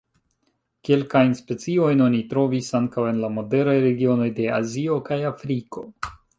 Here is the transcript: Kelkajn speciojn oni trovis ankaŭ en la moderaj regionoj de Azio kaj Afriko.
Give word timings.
Kelkajn 0.87 1.35
speciojn 1.39 2.01
oni 2.07 2.23
trovis 2.33 2.71
ankaŭ 2.81 3.05
en 3.11 3.21
la 3.27 3.31
moderaj 3.37 3.79
regionoj 3.87 4.33
de 4.41 4.51
Azio 4.59 5.01
kaj 5.11 5.23
Afriko. 5.37 5.89